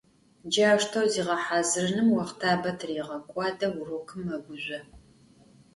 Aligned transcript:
Cauşteu 0.53 1.05
ziğehazırınım 1.13 2.09
voxhtabe 2.15 2.71
tırêğek'uade, 2.79 3.67
vurokım 3.75 4.21
meguzjo. 4.27 4.79